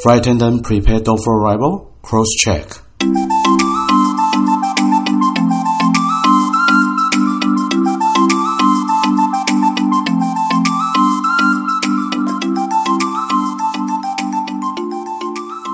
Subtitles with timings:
[0.00, 1.90] Flight attendant, prepare door for arrival.
[2.02, 2.64] Cross check.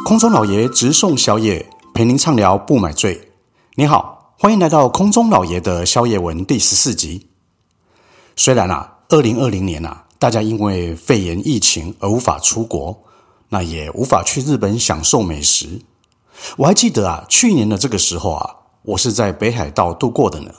[0.07, 3.29] 空中老爷直送宵夜，陪您畅聊不买醉。
[3.75, 7.27] 你好，欢迎来到空中老爷的宵夜文第十四集。
[8.37, 12.99] 虽然啊，二零二零年啊，大家因为肺炎疫情而无法出国，
[13.54, 15.82] 那也无法去日本享受美食。
[16.58, 20.52] 我还记得啊，去年的这个时候啊，我是在北海道度过的呢。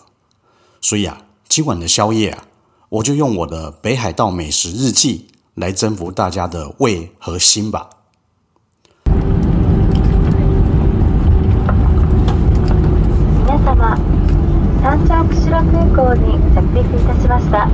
[0.80, 1.18] 所以啊，
[1.48, 2.44] 今晚的宵夜啊，
[2.88, 7.90] 我就用我的北海道美食日记来征服大家的胃和心吧。
[15.30, 17.68] 釧路空港に着陆いたしました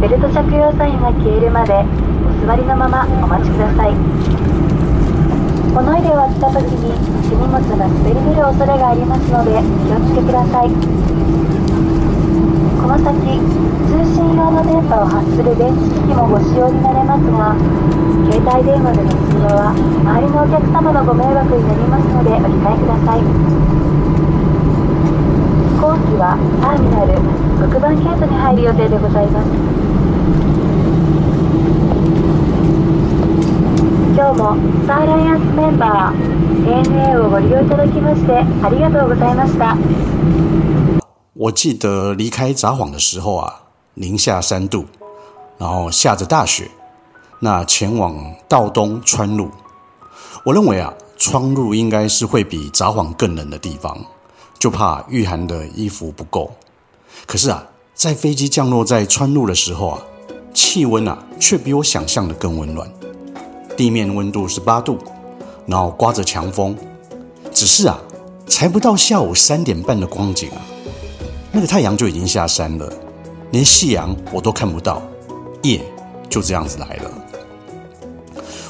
[0.00, 2.07] ベルト着用サインが消えるまでお
[2.45, 3.93] 座りのままお待ちください。
[5.69, 6.91] 物入れを开けた时に
[7.29, 10.73] 手荷物が滑り出る恐れがありますので気をつけください。
[12.79, 13.37] この先
[13.85, 17.53] 通信用の电波を発する电子机器もご使用になれますが
[18.33, 23.21] 携帯电话での通话は周りのお客様のご迷惑になりますのでお控えください。
[25.79, 27.13] 后机はターミナル
[27.69, 29.78] 6番ゲートに入る予定でございます。
[34.18, 36.16] 今日もスターアライアンスメンバー
[36.66, 39.76] ANA をご利用いただきましてありがとうございました
[41.36, 43.62] 我记得离开札幌的时候啊，
[43.94, 44.86] 零下三度，
[45.58, 46.70] 然后下着大雪。
[47.40, 49.50] 那前往道东川路，
[50.44, 53.96] 我认为啊，川路应该是会比札幌更冷的地方。
[54.58, 56.52] 就怕御寒的衣服不够，
[57.26, 59.98] 可是啊，在飞机降落在川路的时候啊，
[60.54, 62.88] 气温啊却比我想象的更温暖，
[63.79, 64.97] 地面温度是八度，
[65.65, 66.75] 然后刮着强风，
[67.49, 67.97] 只是啊，
[68.45, 70.59] 才不到下午三点半的光景啊，
[71.53, 72.91] 那个太阳就已经下山了，
[73.51, 75.01] 连夕阳我都看不到，
[75.61, 75.79] 夜
[76.29, 77.11] 就这样子来了。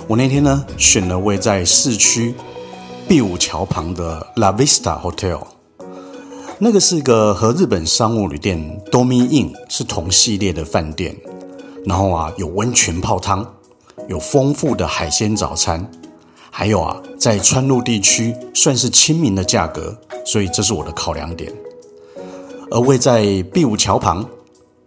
[0.08, 2.36] 我那天呢，选了位在市区
[3.08, 5.42] 碧舞桥旁的 La Vista Hotel。
[6.60, 11.18] 那个是个和日本商务旅店 Domi Inn 是同系列的饭店，
[11.88, 13.56] 然后啊有温泉泡汤，
[14.10, 15.88] 有丰富的海鲜早餐，
[16.50, 21.54] 还有啊在川路地区算是亲民的价格，所以这是我的考量点。
[22.72, 23.22] 而位在
[23.54, 24.28] 碧舞桥旁，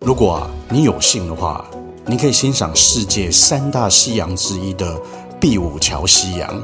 [0.00, 1.64] 如果啊你有幸的话，
[2.04, 5.00] 你可以欣赏世界三大夕阳之一的
[5.38, 6.60] 碧舞桥夕阳，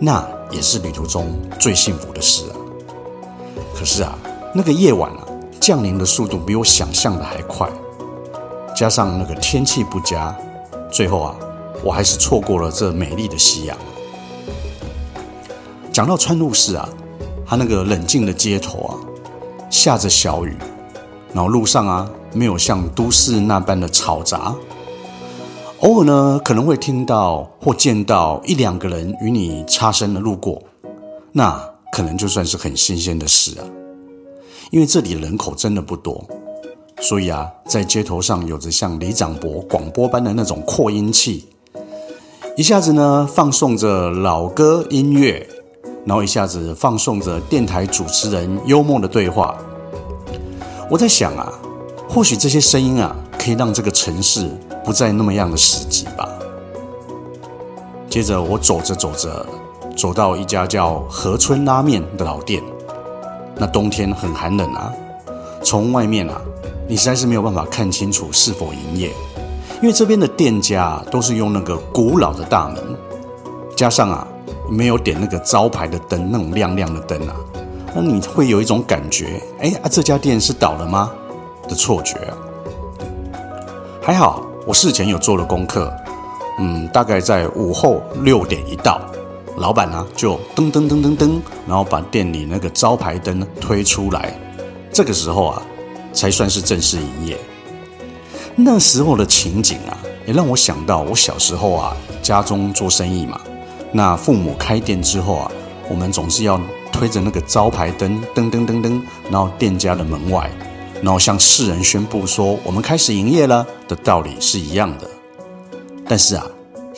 [0.00, 2.56] 那也是旅途中最幸福的事啊。
[3.74, 4.18] 可是啊。
[4.54, 5.26] 那个夜晚啊，
[5.60, 7.68] 降临的速度比我想象的还快，
[8.74, 10.34] 加上那个天气不佳，
[10.90, 11.36] 最后啊，
[11.82, 13.76] 我还是错过了这美丽的夕阳。
[15.92, 16.88] 讲到川路市啊，
[17.46, 18.94] 它那个冷静的街头啊，
[19.70, 20.56] 下着小雨，
[21.32, 24.54] 然后路上啊，没有像都市那般的嘈杂，
[25.80, 30.62] 偶尔呢，可能会听到或见到一两个人与你擦身的路过，
[31.32, 31.58] 那
[31.92, 33.64] 可能就算是很新鲜的事啊。
[34.70, 36.22] 因为这里人口真的不多，
[37.00, 41.46] 所以啊，在街头上有着像李长伯广播般的那种扩音器，
[42.56, 45.46] 一下子呢放送着老歌音乐，
[46.06, 49.54] 然后一下子放送着电台主持人幽默的对话。
[50.90, 51.52] 我在想啊，
[52.08, 54.48] 或许这些声音啊，可以让这个城市
[54.82, 56.26] 不再那么样的死寂吧。
[58.08, 59.46] 接着我走着走着，
[59.94, 62.62] 走到一家叫河村拉面的老店。
[63.54, 64.90] 那冬天很寒冷啊，
[65.62, 66.40] 从外面啊，
[66.88, 69.10] 你实在是没有办法看清楚是否营业，
[69.82, 72.82] 因为这边的店家都是用那个古老的大门，
[73.76, 74.26] 加上啊，
[74.70, 77.36] 没有点那个招牌的灯，那种亮亮的灯啊，
[77.94, 81.10] 那你会有一种感觉，哎啊，这家店是倒了吗
[81.68, 82.36] 的错觉啊。
[84.00, 85.92] 还好我事前有做了功课，
[86.58, 89.00] 嗯，大概在午后六点一到。
[89.58, 94.38] 老板呢，就噔噔噔噔噔，然后把店里那个招牌灯推出来。
[94.92, 95.62] 这个时候啊，
[96.12, 97.38] 才算是正式营业。
[98.56, 103.40] 那时候的情景啊，也让我想到我小时候啊，家中做生意嘛。
[103.92, 105.50] 那父母开店之后啊，
[105.88, 106.60] 我们总是要
[106.90, 109.00] 推着那个招牌灯，噔噔噔噔，
[109.30, 110.50] 然后店家的门外，
[111.02, 115.08] 然后向世人宣布说我们开始营业了的道理是一样的。
[116.08, 116.46] 但是啊。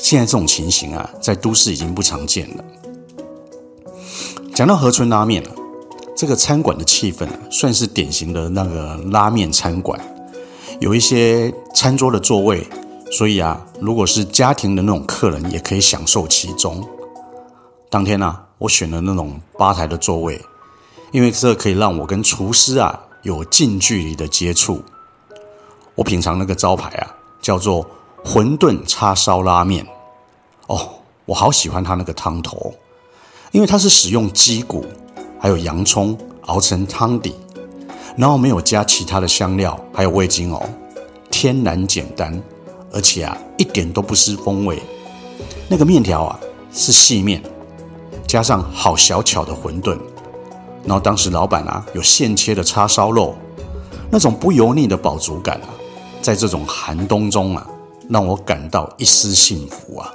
[0.00, 2.64] 现在这种情形啊，在都市已经不常见了。
[4.54, 5.50] 讲到河村拉面了，
[6.14, 10.00] 这个餐馆的气氛，算是典型的那个拉面餐馆，
[10.80, 12.66] 有一些餐桌的座位
[13.10, 16.86] 所以啊，如果是家庭的那种客人，也可以享受其中。
[17.90, 20.40] 当天呢、啊，我选了那种吧台的座位，
[21.10, 24.82] 因为这可以让我跟厨师啊有近距离的接触。
[25.94, 27.84] 我品尝那个招牌啊，叫做
[28.24, 29.86] 馄饨叉烧拉面。
[30.66, 32.74] 哦，我好喜欢它那个汤头，
[33.52, 34.84] 因为它是使用鸡骨
[35.40, 37.34] 还有洋葱熬成汤底，
[38.18, 40.68] 然后没有加其他的香料还有味精哦，
[41.30, 42.42] 天然简单。
[42.90, 44.82] 而且啊，一点都不失风味。
[45.68, 46.40] 那个面条啊，
[46.72, 47.42] 是细面，
[48.26, 49.96] 加上好小巧的馄饨。
[50.84, 53.36] 然后当时老板啊，有现切的叉烧肉，
[54.10, 55.68] 那种不油腻的饱足感啊，
[56.22, 57.64] 在这种寒冬中啊，
[58.08, 60.10] 让我感到一丝幸福啊。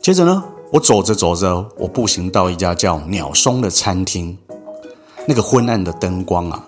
[0.00, 0.42] 接着呢，
[0.72, 4.38] 我走着走着，我步行到一家叫鸟松的餐厅。
[5.26, 6.64] 那个昏暗的灯光啊，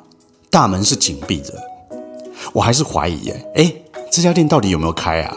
[0.50, 1.54] 大门是紧闭着。
[2.52, 3.72] 我还是怀疑耶，哎，
[4.10, 5.36] 这家店到底有没有开啊？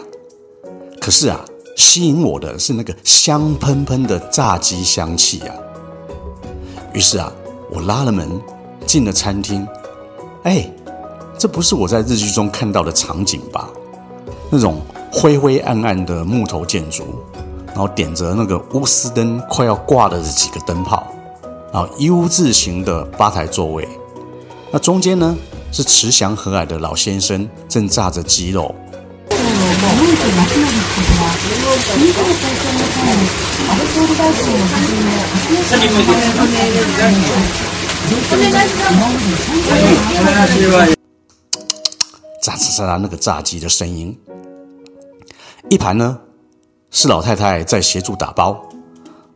[1.00, 1.40] 可是啊，
[1.76, 5.54] 吸引我的是那个香喷喷的炸鸡香气啊。
[6.92, 7.32] 于是啊，
[7.70, 8.28] 我拉了门
[8.86, 9.66] 进了餐厅。
[10.44, 10.68] 哎，
[11.38, 13.68] 这不是我在日剧中看到的场景吧？
[14.50, 14.80] 那种
[15.12, 17.04] 灰灰暗暗的木头建筑，
[17.68, 21.06] 然后点着那个钨丝灯，快要挂了的几个灯泡，
[21.72, 23.88] 然后 U 字形的吧台座位。
[24.70, 25.36] 那中间呢？
[25.74, 28.74] 是慈祥和蔼的老先生正炸着鸡肉。
[42.42, 44.14] 炸炸炸那个炸鸡的声音。
[45.70, 46.18] 一盘呢
[46.90, 48.60] 是老太太在协助打包，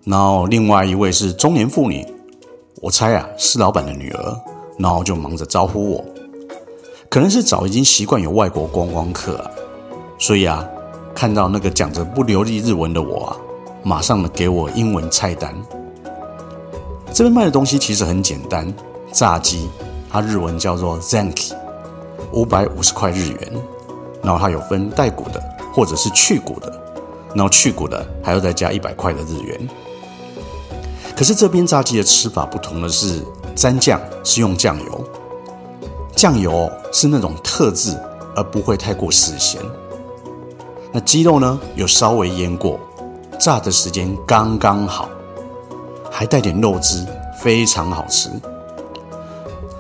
[0.05, 2.07] 然后另外一位是中年妇女，
[2.83, 4.41] 我猜啊是老板的女儿，
[4.79, 6.05] 然后就忙着招呼我。
[7.09, 9.51] 可能是早已经习惯有外国观光客啊，
[10.19, 10.63] 所以啊，
[11.15, 13.37] 看到那个讲着不流利日文的我啊，
[13.83, 15.55] 马上呢给我英文菜单。
[17.15, 18.71] 这边卖的东西其实很简单，
[19.11, 19.71] 炸鸡，
[20.11, 21.55] 它日文叫做 Zanki，
[22.33, 23.53] 五百五十块日元。
[24.23, 25.41] 然后它有分带骨的
[25.73, 26.71] 或者是去骨的，
[27.35, 29.69] 然后去骨的还要再加一百块的日元。
[31.17, 33.25] 可是这边炸鸡的吃法不同的是，
[33.55, 35.05] 沾酱是用酱油。
[36.15, 37.99] 酱油是那种特制，
[38.35, 39.61] 而不会太过死咸。
[40.93, 42.79] 那鸡肉呢，有稍微腌过，
[43.39, 45.09] 炸的时间刚刚好，
[46.11, 47.07] 还带点肉汁，
[47.43, 48.31] 非常好吃。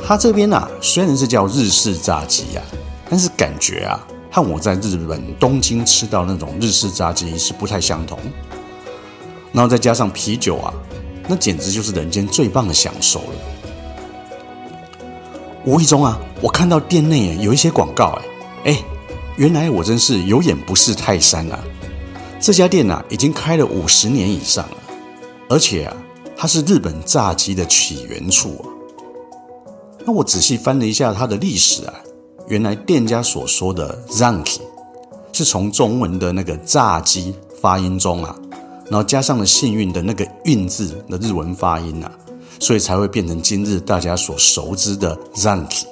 [0.06, 2.62] 它这边啊，虽然是叫日式炸鸡啊，
[3.10, 4.00] 但是感觉啊，
[4.30, 8.18] 和我在日本东京吃到那种日式炸鸡是不太相同。
[9.52, 10.72] 然后再加上啤酒啊，
[11.28, 13.32] 那简直就是人间最棒的享受了。
[15.64, 18.18] 无意中啊，我看到店内有一些广告，
[18.64, 18.84] 哎，哎，
[19.36, 21.58] 原来我真是有眼不识泰山啊！
[22.38, 24.76] 这家店啊，已经开了五十年以上了，
[25.48, 25.96] 而且啊，
[26.36, 28.64] 它是日本炸鸡的起源处啊。
[30.04, 31.94] 那我仔细翻了一下它的历史啊，
[32.46, 34.60] 原来店家所说的 “Zanki”
[35.32, 38.36] 是从中文的那个炸鸡发音中啊，
[38.90, 42.10] 然后加上了幸运的那个运字的日文发音啊。
[42.58, 45.84] 所以才会变成今日大家所熟知的 Zanki。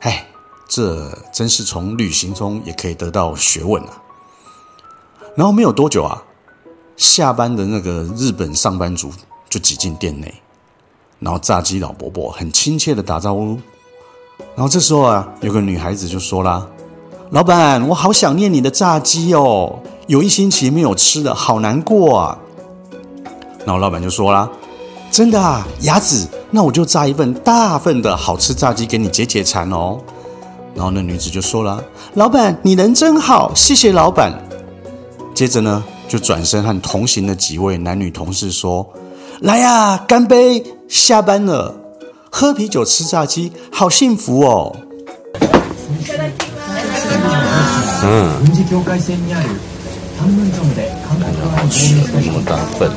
[0.00, 0.26] 哎，
[0.68, 4.02] 这真是从旅行中也可以得到学问啊。
[5.36, 6.24] 然后没有多久啊，
[6.96, 9.12] 下班的那个日本上班族
[9.48, 10.34] 就挤进店内，
[11.20, 13.60] 然后炸鸡老伯伯很亲切的打招呼。
[14.56, 16.66] 然后这时候啊，有个女孩子就说啦
[17.30, 22.38] ：“老板，我好想念你的炸鸡哦，有一星期没有吃了，好难过啊。”
[23.66, 24.48] 然后老板就说啦
[25.12, 29.98] ：“真的啊，雅子，那我就炸一份大份的好吃炸鸡给你解解馋哦。”
[30.74, 34.32] 然后那女子就说了：“老板，你人真好，谢谢老板。”
[35.34, 38.88] 接着呢，就转身和同行的几位男女同事说
[39.42, 40.64] ：“来呀，干杯！
[40.88, 41.74] 下班了，
[42.30, 44.74] 喝啤酒吃炸鸡，好幸福哦。”
[48.04, 48.30] 嗯，
[52.32, 52.90] 么大份。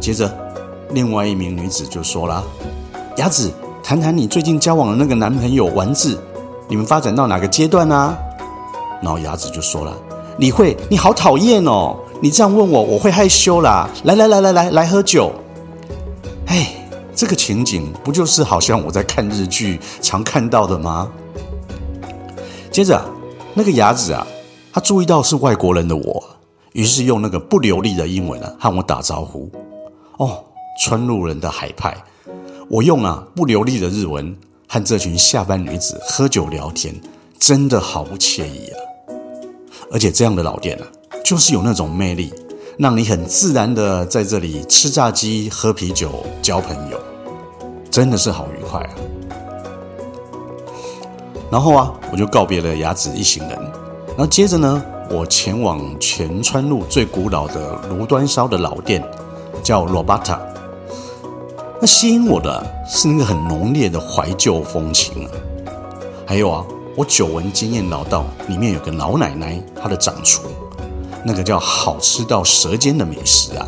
[0.00, 0.38] 接着，
[0.90, 2.44] 另外一名女子就说了
[3.16, 6.20] ：“雅子，谈谈你最近交往的那个男朋友丸子，
[6.68, 8.16] 你们发展到哪个阶段呢？”
[9.02, 9.96] 然后雅子就说了
[10.40, 11.94] ：“李慧，你好讨厌哦！
[12.22, 13.86] 你这样问我，我会害羞啦。
[14.04, 15.30] 来来来来来，来喝酒。”
[16.48, 16.74] 哎，
[17.14, 21.12] 这个情景不就是好像我在看日剧常看到的吗？
[22.72, 22.98] 接着，
[23.52, 24.26] 那个牙子啊，
[24.72, 26.24] 他注意到是外国人的我，
[26.72, 29.50] 于是用那个不流利的英文啊和我打招呼。
[30.16, 30.42] 哦，
[30.82, 31.94] 川路人的海派，
[32.70, 34.34] 我用啊不流利的日文
[34.66, 36.98] 和这群下班女子喝酒聊天，
[37.38, 38.80] 真的好不惬意啊！
[39.92, 40.86] 而且这样的老店啊，
[41.24, 42.32] 就是有那种魅力，
[42.78, 47.00] 让你很自然的在这里吃炸鸡、喝啤酒、交朋友，
[47.90, 48.90] 真的是好愉快啊！
[51.50, 53.58] 然后啊，我就告别了雅子一行人，
[54.10, 54.80] 然后接着呢，
[55.10, 59.04] 我前往全川路最古老的炉端烧的老店，
[59.60, 60.38] 叫 Robata。
[61.80, 65.30] 那吸引我的是那个很浓烈的怀旧风情啊，
[66.26, 66.64] 还有啊，
[66.96, 70.42] 我久闻经验老道，里面有个老奶奶，她的掌厨，
[71.24, 73.66] 那个叫好吃到舌尖的美食啊。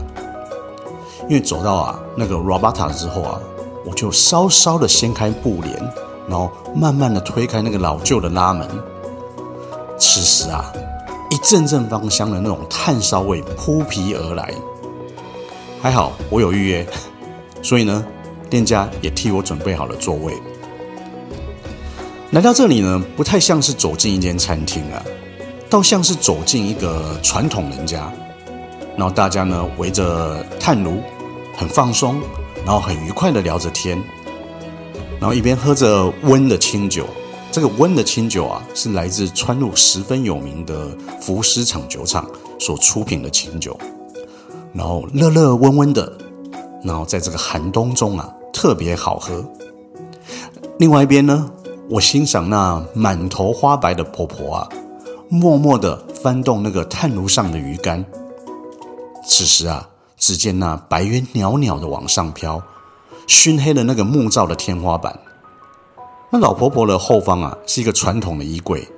[1.29, 3.41] 因为走到啊那个 Robata 之后啊，
[3.87, 5.93] 我就稍稍的掀开布帘。
[6.29, 8.69] 然后慢慢的推开那个老旧的拉门，
[9.99, 10.73] 此时啊，
[11.31, 14.55] 一阵阵芳香的那种炭烧味扑鼻而来。
[15.81, 16.87] 还好我有预约，
[17.61, 18.05] 所以呢，
[18.49, 20.33] 店家也替我准备好了座位。
[22.33, 25.05] 来到这里呢，不太像是走进一间餐厅啊，
[25.69, 28.11] 倒像是走进一个传统人家。
[28.97, 31.03] 然后大家呢围着炭炉，
[31.55, 32.19] 很放松，
[32.65, 34.03] 然后很愉快的聊着天。
[35.21, 37.05] 然后一边喝着温的清酒，
[37.51, 40.89] 这个温的清酒啊，是来自川路十分有名的
[41.21, 42.27] 福狮厂酒厂
[42.59, 43.79] 所出品的清酒。
[44.73, 46.11] 然后热热温温的，
[46.83, 49.45] 然后在这个寒冬中啊，特别好喝。
[50.79, 51.51] 另外一边呢，
[51.93, 54.69] 我欣赏那满头花白的婆婆啊，
[55.29, 58.03] 默默地翻动那个炭炉上的鱼竿。
[59.27, 62.63] 此时啊，只见那白烟袅袅的往上飘。
[63.27, 65.21] 熏黑了那个木造的天花板，
[66.31, 68.89] 那老婆婆的后方啊是一个传统的衣柜，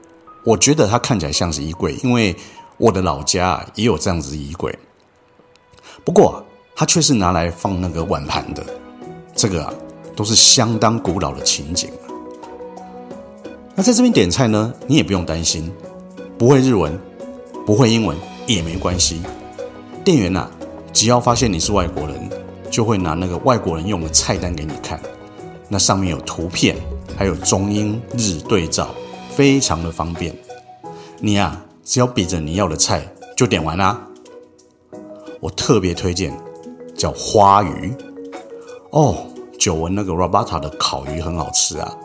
[0.44, 2.34] 我觉得它看起来像是衣柜，因为
[2.78, 4.72] 我的老家也有这样子的衣柜，
[6.04, 6.40] 不过
[6.76, 8.64] 它却是拿来放那个碗盘的，
[9.34, 9.74] 这个啊
[10.14, 11.90] 都是相当古老的情景。
[13.74, 15.70] 那在这边点菜呢，你也不用担心，
[16.38, 16.98] 不会日文，
[17.66, 18.16] 不会英文
[18.46, 19.20] 也没关系，
[20.04, 20.48] 店员呐
[20.92, 22.30] 只要发现你是外国人。
[22.70, 24.98] 就会拿那个外国人用的菜单给你看，
[25.68, 26.74] 那上面有图片，
[27.16, 28.88] 还有中英日对照，
[29.30, 30.34] 非常的方便。
[31.20, 34.04] 你呀、啊，只要比着你要的菜就点完啦。
[35.38, 36.36] 我特别推荐
[36.96, 37.94] 叫花鱼
[38.90, 39.24] 哦，
[39.56, 41.96] 久闻那个 Robata 的烤鱼很好吃啊。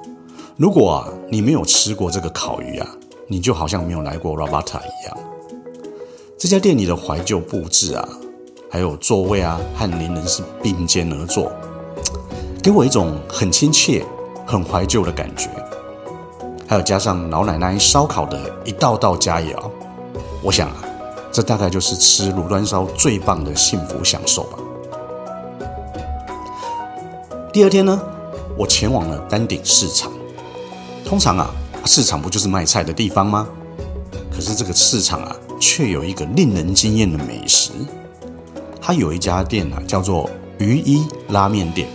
[0.56, 2.88] 如果啊你没有吃过这个烤鱼啊，
[3.28, 5.18] 你就好像没有来过 RABATA 一样。
[6.38, 8.08] 这家店里的怀旧布置啊。
[8.72, 11.52] 还有座位啊，和邻人是并肩而坐，
[12.62, 14.06] 给我一种很亲切、
[14.46, 15.50] 很怀旧的感觉。
[16.68, 19.56] 还有加上老奶奶烧烤的一道道佳肴，
[20.44, 20.84] 我想啊，
[21.32, 24.60] 这大概就是吃炉端烧最棒的幸福享受吧。
[27.52, 28.00] 第二天呢，
[28.56, 30.12] 我前往了丹顶市场。
[31.06, 31.52] 通常啊，
[31.86, 33.48] 市场不就是卖菜的地方吗？
[34.32, 37.72] 可是这个市场啊，却有一个令人惊艳的美食。
[38.82, 41.88] 它有一家店啊，叫做鱼一拉面店，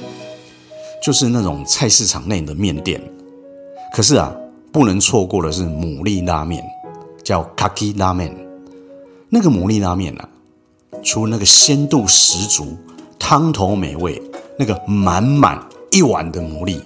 [1.02, 3.00] 就是那种菜市场内的面店。
[3.92, 4.34] 可是啊，
[4.72, 6.64] 不能错过的是牡蛎拉面，
[7.22, 8.36] 叫 Kaki 拉面。
[9.28, 10.28] 那个牡蛎拉面啊，
[11.02, 12.76] 除了那个鲜度十足、
[13.18, 14.20] 汤头美味，
[14.58, 16.80] 那个满满一碗的牡蛎，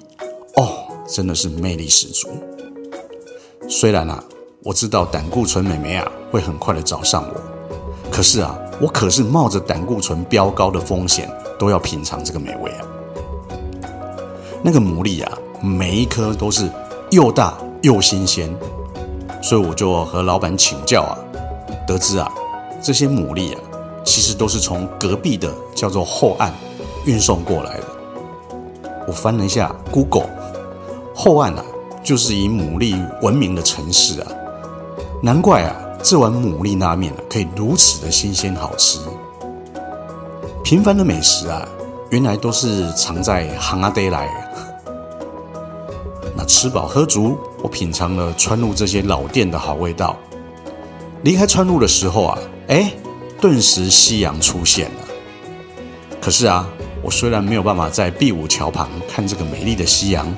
[0.56, 2.28] 哦，真的是魅力十足。
[3.68, 4.22] 虽然啊，
[4.62, 8.58] 我知道胆固醇美眉啊会很快的找上我，可是啊。
[8.80, 12.86] 我可是冒着胆固醇飙高的风险，都要品尝这个美味啊！
[14.62, 16.70] 那个牡蛎啊，每一颗都是
[17.10, 18.48] 又大又新鲜，
[19.42, 21.18] 所以我就和老板请教啊，
[21.88, 22.32] 得知啊，
[22.80, 23.60] 这些牡蛎啊，
[24.04, 26.54] 其实都是从隔壁的叫做后岸
[27.04, 27.84] 运送过来的。
[29.08, 30.30] 我翻了一下 Google，
[31.20, 31.64] 后岸啊，
[32.04, 34.26] 就是以牡蛎闻名的城市啊，
[35.20, 35.74] 难怪啊。
[36.00, 39.00] 这碗牡蛎拉面可以如此的新鲜好吃。
[40.62, 41.68] 平凡的美食啊，
[42.10, 44.28] 原来都是藏在行仔底来。
[46.36, 50.16] 那吃饱喝足，我品尝了川路这些老店的好味道。
[51.24, 52.92] 离开川路的时候啊，哎，
[53.40, 55.00] 顿时夕阳出现了。
[56.20, 56.64] 可是啊，
[57.02, 60.32] 我虽然没有办法在碧武桥旁看这个美丽的夕阳，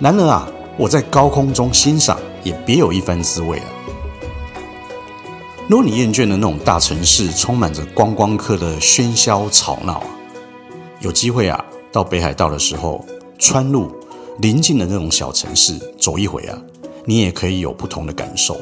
[0.00, 3.64] 然而啊，我在高空中欣赏也别有一番滋味啊。
[5.68, 10.02] 如果你厌倦了那种大城市充满着观光客的喧嚣吵闹，
[11.00, 13.04] 有机会啊，到北海道的时候，
[13.38, 13.90] 川路
[14.38, 16.56] 临近的那种小城市走一回啊，
[17.04, 18.56] 你也可以有不同的感受。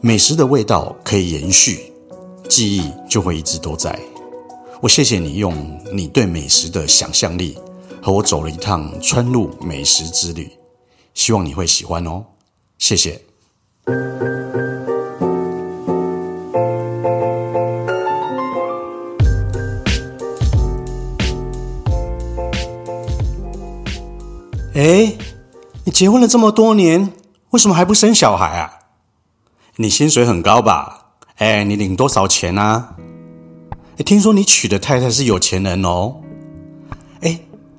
[0.00, 1.92] 美食的味道可以延续，
[2.48, 3.96] 记忆就会一直都在。
[4.80, 5.54] 我谢谢你用
[5.92, 7.56] 你对美食的想象力
[8.02, 10.50] 和我走了一趟川路美食之旅，
[11.14, 12.24] 希望你会喜欢哦，
[12.76, 13.22] 谢谢。
[24.74, 25.14] 哎，
[25.84, 27.12] 你结婚了这么多年，
[27.50, 28.80] 为什么还不生小孩啊？
[29.76, 31.12] 你薪水很高吧？
[31.36, 32.96] 哎，你领多少钱啊？
[33.98, 36.21] 哎，听说你娶的太太是有钱人哦。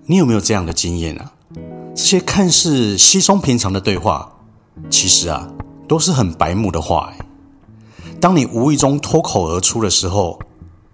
[0.05, 1.31] 你有没有这样的经验啊？
[1.95, 4.29] 这些看似稀松平常的对话，
[4.89, 5.47] 其实啊，
[5.87, 7.13] 都是很白目的话。
[8.19, 10.37] 当你无意中脱口而出的时候，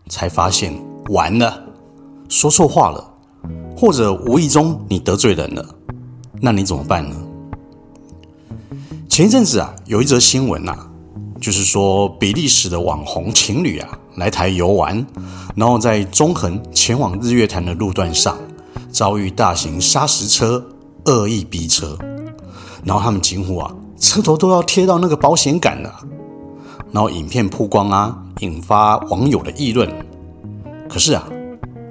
[0.08, 0.74] 才发现
[1.10, 1.64] 完了，
[2.28, 3.12] 说错话了，
[3.76, 5.66] 或者无意中你得罪人了，
[6.40, 7.16] 那你怎么办呢？
[9.10, 10.86] 前一阵子啊，有一则新闻呐、啊。
[11.42, 15.08] 就是说，比利时的网红情侣啊，来台游玩，
[15.56, 18.38] 然后在中横前往日月潭的路段上，
[18.92, 20.64] 遭遇大型砂石车
[21.06, 21.98] 恶意逼车，
[22.84, 26.00] 然后他们惊呼啊，车头都要贴到那个保险杆了。
[26.92, 29.90] 然后影片曝光啊，引发网友的议论。
[30.90, 31.24] 可是啊，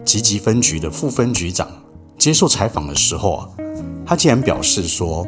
[0.05, 1.69] 集集分局的副分局长
[2.17, 3.49] 接受采访的时候啊，
[4.05, 5.27] 他竟然表示说，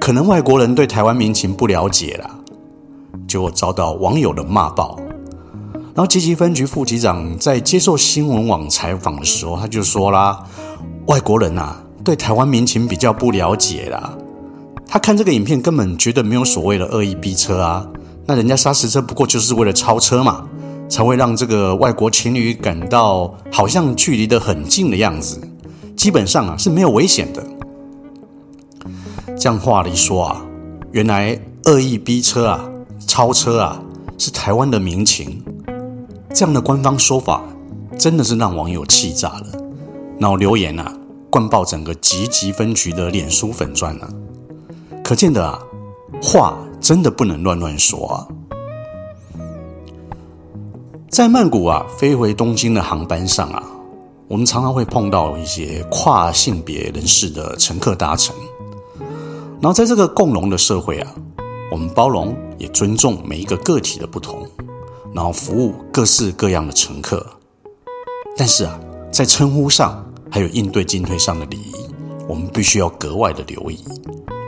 [0.00, 2.30] 可能外国人对台湾民情不了解啦。
[3.28, 4.98] 就遭到网友的骂爆，
[5.94, 10.44] 然后集集分局副局长在接受新闻网采访的时候，他就说啦
[11.06, 14.16] ：“外国人啊，对台湾民情比较不了解啦。
[14.86, 17.86] 他看这个影片根本觉得没有所谓的恶意逼车啊，
[18.26, 20.46] 那人家砂石车不过就是为了超车嘛，
[20.88, 25.40] 才会让这个外国情侣感到好像距离得很近的样子，
[25.96, 27.42] 基本上啊是没有危险的。
[29.38, 30.44] 这样话一说啊，
[30.90, 32.68] 原来恶意逼车啊。”
[33.04, 33.82] 超车啊，
[34.16, 35.42] 是台湾的民情，
[36.32, 37.42] 这样的官方说法
[37.98, 39.46] 真的是让网友气炸了，
[40.22, 40.96] 然后留言啊，
[41.28, 44.08] 灌爆整个吉吉分局的脸书粉钻啊，
[45.02, 45.58] 可见的啊，
[46.22, 48.14] 话真的不能乱乱说啊。
[51.10, 53.64] 在曼谷啊飞回东京的航班上啊，
[54.28, 58.32] 我们常常会碰到一些跨性别人士的乘客搭乘，
[59.60, 61.12] 然后在这个共融的社会啊。
[61.68, 64.46] 我们包容也尊重每一个个体的不同，
[65.12, 67.26] 然后服务各式各样的乘客。
[68.36, 68.78] 但是啊，
[69.10, 71.74] 在称呼上还有应对进退上的礼仪，
[72.26, 73.84] 我们必须要格外的留意，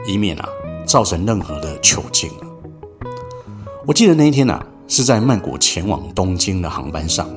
[0.07, 0.49] 以免啊
[0.83, 2.31] 造成任何的糗境。
[3.85, 7.29] 我记得那一天啊，是在曼谷前往东京的航班上。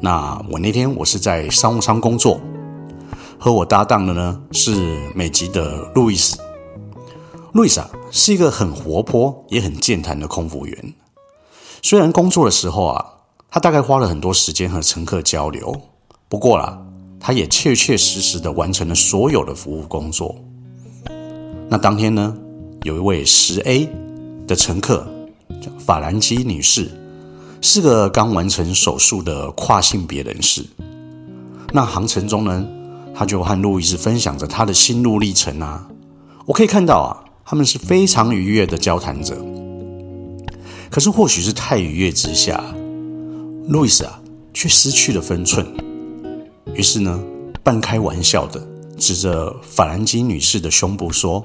[0.00, 2.40] 那我那天我是在商务舱工作，
[3.36, 6.38] 和我搭档的呢是美籍的路易斯。
[7.54, 10.94] 路易斯啊，是一个很活泼也很健谈的空服员。
[11.82, 13.04] 虽然工作的时候啊，
[13.50, 15.74] 他大概花了很多时间和乘客交流，
[16.28, 16.80] 不过啦，
[17.20, 20.34] 他也确确实实的完成了所有的服务工作。
[21.68, 22.34] 那当天呢，
[22.82, 23.88] 有一位十 A
[24.46, 25.06] 的乘客
[25.60, 26.90] 叫法兰基女士，
[27.60, 30.64] 是个刚完成手术的跨性别人士。
[31.72, 32.66] 那航程中呢，
[33.14, 35.86] 他就和路易斯分享着他的心路历程啊，
[36.46, 37.26] 我可以看到啊。
[37.42, 39.36] 他们是非常愉悦的交谈者，
[40.88, 42.62] 可是或许是太愉悦之下，
[43.66, 44.20] 路易斯啊
[44.54, 45.66] 却失去了分寸。
[46.74, 47.20] 于是呢，
[47.62, 48.60] 半开玩笑的
[48.96, 51.44] 指着法兰基女士的胸部说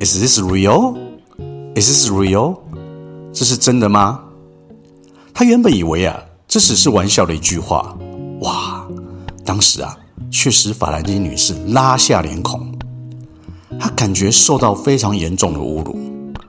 [0.00, 0.96] ：“Is this real?
[1.74, 2.58] Is this real?
[3.32, 4.20] 这是真的吗？”
[5.34, 7.96] 他原本以为啊，这只是玩笑的一句话，
[8.40, 8.86] 哇！
[9.44, 9.96] 当时啊，
[10.30, 12.72] 确实法兰基女士拉下脸孔。
[13.78, 15.98] 她感觉受到非常严重的侮辱，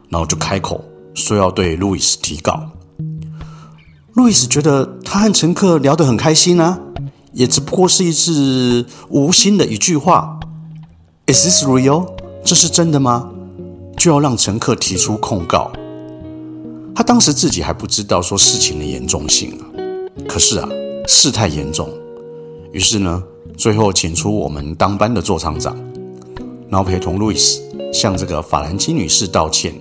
[0.10, 0.84] 然后就开口
[1.16, 2.62] 说要对路易斯提告。
[4.14, 6.80] 路易斯觉得他和乘客聊得很开心啊，
[7.34, 10.40] 也只不过是一次无心的一句话。
[11.28, 12.08] Is this real？
[12.44, 13.30] 这是真的吗？
[13.98, 15.72] 就要让乘客提出控告。
[16.96, 19.64] 他当时自己还不知道说事情的严重性啊，
[20.28, 20.70] 可是啊，
[21.08, 21.90] 事态严重，
[22.72, 23.24] 于是呢，
[23.58, 25.76] 最后请出我们当班的座舱长。
[26.70, 27.62] 然后陪同路易斯
[27.94, 29.74] 向这个法兰基女士道歉，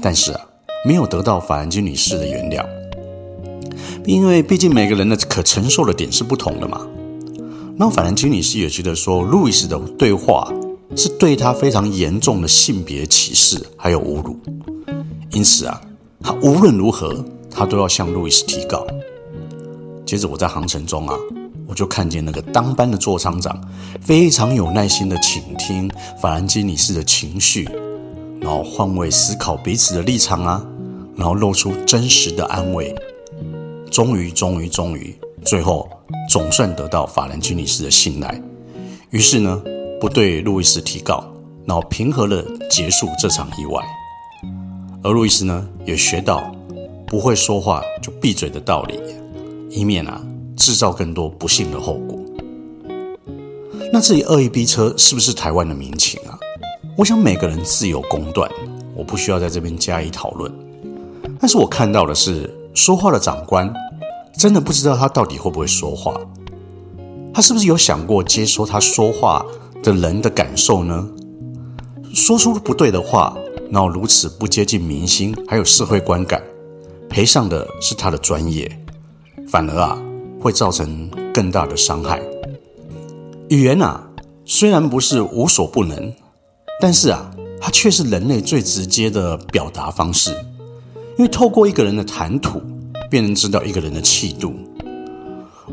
[0.00, 0.40] 但是啊，
[0.86, 2.64] 没有得到法兰基女士的原谅，
[4.04, 6.86] 因为毕竟每个人的可承受的点是不同的嘛。
[7.76, 10.52] 那法兰基女士也觉得说，路易斯的对话
[10.96, 14.38] 是对他非常严重的性别歧视还有侮辱，
[15.30, 15.80] 因此啊，
[16.20, 18.86] 他无论如何，他都要向路易斯提告。
[20.06, 21.16] 接着我在航程中啊。
[21.66, 23.58] 我就看见那个当班的座舱长
[23.98, 25.90] 非常有耐心的倾听
[26.20, 27.66] 法兰基女士的情绪，
[28.38, 30.64] 然后换位思考彼此的立场啊，
[31.16, 32.94] 然后露出真实的安慰。
[33.94, 35.88] 终于，终于，终于，最后
[36.28, 38.42] 总算得到法兰基女士的信赖。
[39.10, 39.62] 于是呢，
[40.00, 41.24] 不对路易斯提告，
[41.64, 43.80] 然后平和地结束这场意外。
[45.04, 46.52] 而路易斯呢，也学到
[47.06, 48.98] 不会说话就闭嘴的道理，
[49.70, 50.20] 以免啊
[50.56, 52.18] 制造更多不幸的后果。
[53.92, 56.36] 那至于恶意逼车是不是台湾的民情啊？
[56.98, 58.50] 我想每个人自有公断，
[58.96, 60.52] 我不需要在这边加以讨论。
[61.38, 63.72] 但是我看到的是，说话的长官
[64.36, 66.14] 真的不知道他到底会不会说话。
[67.32, 69.44] 他是不是有想过接收他说话
[69.82, 71.08] 的人的感受呢？
[72.14, 73.36] 说出不对的话，
[73.70, 76.40] 然后如此不接近民心，还有社会观感，
[77.08, 78.70] 赔上的是他的专业，
[79.48, 79.98] 反而啊
[80.40, 82.22] 会造成更大的伤害。
[83.48, 84.08] 语言啊，
[84.44, 86.12] 虽然不是无所不能，
[86.80, 90.30] 但是啊，它却是人类最直接的表达方式。
[91.18, 92.60] 因为透过一个人的谈吐，
[93.14, 94.52] 便能知道一个人的气度。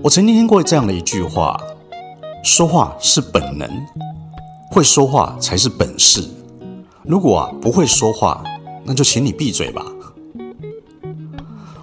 [0.04, 1.60] 我曾经听过这样的一句话：
[2.44, 3.68] 说话是本能，
[4.70, 6.24] 会说话才是本事。
[7.02, 8.44] 如果啊不会说话，
[8.86, 9.84] 那就请你闭嘴吧。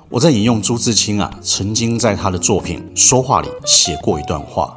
[0.09, 4.77] 我在引用朱自清啊曾经在他的作品《说话》里写过一段话。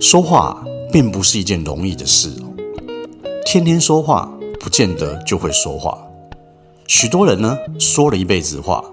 [0.00, 2.32] 说话并不是一件容易的事，
[3.46, 4.28] 天天说话
[4.58, 5.96] 不见得就会说话。
[6.88, 8.84] 许多人呢说了一辈子话，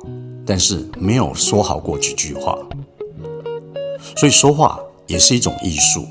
[0.45, 2.58] 但是没有说好过几句话。
[4.15, 6.06] 所以说话也是一种艺术。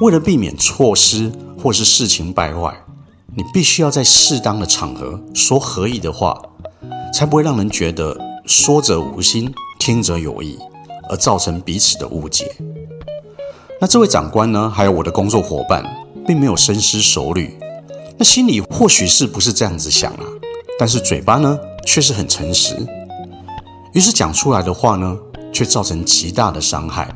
[0.00, 2.72] 为了避免错失或是事情败坏，
[3.34, 6.40] 你必须要在适当的场合说合意的话，
[7.12, 8.16] 才不会让人觉得
[8.46, 10.58] 说者无心，听者有意，
[11.10, 12.54] 而造成彼此的误解。
[13.80, 15.84] 那这位长官呢，还有我的工作伙伴，
[16.26, 17.58] 并没有深思熟虑，
[18.16, 20.24] 那心里或许是不是这样子想啊？
[20.78, 22.74] 但是嘴巴呢，却是很诚实，
[23.98, 25.18] 于是讲出来的话呢，
[25.52, 27.12] 却造成极大的伤害。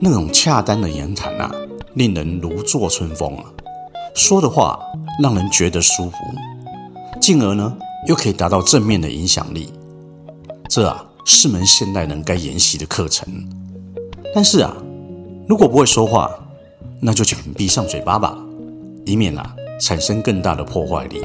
[0.00, 1.54] 那种恰当的言谈啊，
[1.92, 3.44] 令人如坐春风啊，
[4.12, 4.76] 说的话
[5.22, 6.16] 让人觉得舒服，
[7.20, 7.76] 进而呢，
[8.08, 9.72] 又可以达到正面的影响力。
[10.68, 13.24] 这啊，是门现代人该研习的课程。
[14.34, 14.76] 但是啊，
[15.46, 16.28] 如果不会说话，
[16.98, 18.36] 那就请闭上嘴巴吧，
[19.06, 21.22] 以免啊产生更大的破坏力。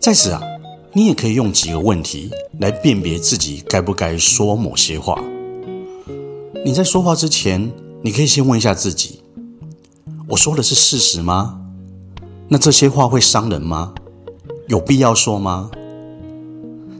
[0.00, 0.40] 在此啊，
[0.92, 5.22] 你也可以用几个问题来辨别自己该不该说某些话。
[6.64, 7.70] 你在说话之前，
[8.02, 9.22] 你可以先问一下自己：
[10.26, 11.60] 我说的是事实吗？
[12.48, 13.94] 那这些话会伤人吗？
[14.66, 15.70] 有必要说吗？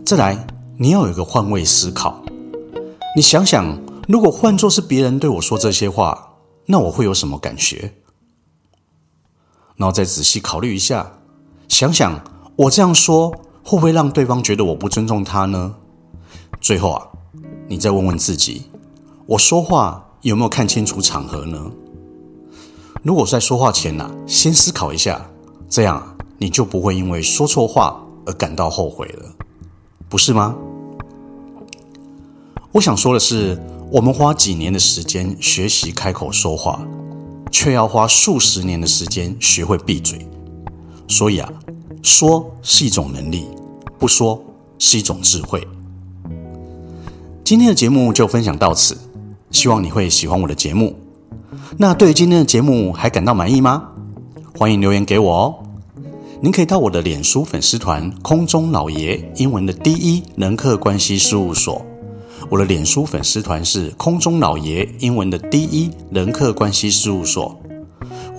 [0.06, 0.46] 再来，
[0.78, 2.22] 你要有一个换位思考，
[3.16, 3.78] 你想想。
[4.08, 6.32] 如果换作是别人对我说这些话，
[6.66, 7.92] 那我会有什么感觉？
[9.76, 11.20] 然后再仔细考虑一下，
[11.68, 12.20] 想想
[12.56, 15.74] 我这样说会不会让对方觉得我不尊重他呢？
[16.60, 17.06] 最后啊，
[17.68, 18.62] 你再问问自己，
[19.26, 21.70] 我说话有没有看清楚场合呢？
[23.02, 25.30] 如果在说话前呢，先思考一下，
[25.68, 29.30] 这样你就不会因为说错话而感到后悔了，
[30.08, 30.54] 不是吗？
[32.72, 33.60] 我想说的是。
[33.92, 36.80] 我们花几年的时间学习开口说话，
[37.50, 40.24] 却要花数十年的时间学会闭嘴。
[41.08, 41.52] 所以啊，
[42.02, 43.46] 说是一种能力，
[43.98, 44.42] 不说
[44.78, 45.66] 是一种智慧。
[47.44, 48.96] 今天的节目就分享到此，
[49.50, 50.96] 希望你会喜欢我的节目。
[51.76, 53.88] 那对于今天的节目还感到满意吗？
[54.56, 55.54] 欢迎留言给我哦。
[56.40, 61.84] 您可以到我的脸书粉丝团“空中老爷”英文的第一人客关系事务所。
[62.48, 67.59] 我的脸书粉丝团是空中老爷英文的第一人客关系事务所，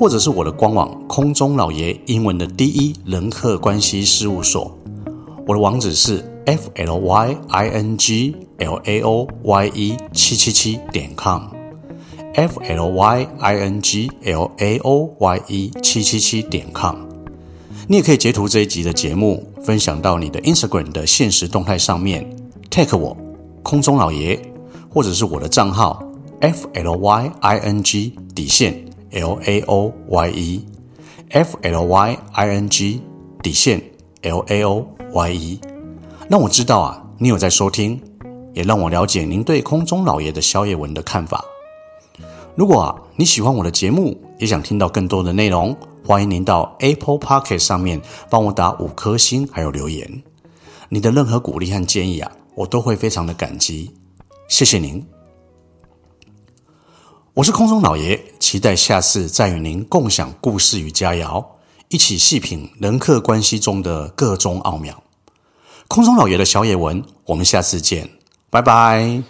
[0.02, 4.76] 或者是我的官网空中老爷英文的第一人客关系事务所。
[5.46, 13.28] 我的网址是 f l y i n g l a o y e 七七七点 com，f l y
[13.42, 16.96] i n g l a o y e 七七七点 com。
[17.88, 22.28] 你也可以截图这一集的节目，分享到你的 Instagram 的限时动态上面
[22.72, 23.16] ，tag 我。
[23.62, 24.42] 空中老爷，
[24.90, 26.04] 或者是我的账号
[26.40, 30.66] f l y i n g 底线 l a o y e
[31.30, 33.02] f l y i n g
[33.42, 33.82] 底线
[34.22, 35.62] l a o y e，
[36.28, 38.02] 让我知道啊，你有在收听，
[38.54, 41.44] 也让我了解您对空中老爷的宵夜文的看法。
[42.56, 50.24] 如果啊你喜欢我的节目，也想听到更多的内容，欢迎您到 Apple Podcast 上面帮我打五颗星，还有留言。
[50.90, 52.32] 你的任何鼓励和建议啊。
[52.54, 53.90] 我都会非常的感激，
[54.50, 55.02] 谢谢您。
[57.34, 61.46] 我是空中老爷，期待下次再与您共享故事与佳肴。
[61.88, 65.02] 一起细品人客关系中的各中奥妙。
[65.88, 68.10] 空中老爷的小野文，我们下次见，
[68.50, 69.24] 拜拜。